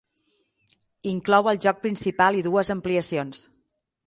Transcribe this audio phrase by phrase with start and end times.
[1.11, 3.45] Inclou el joc principal i dues ampliacions.